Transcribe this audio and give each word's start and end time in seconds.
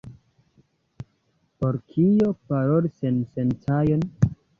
Por 1.63 1.77
kio 1.95 2.31
paroli 2.53 2.91
sensencaĵon? 3.03 4.03